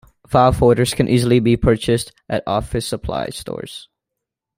[0.27, 3.87] File folders can easily be purchased at office supply stores.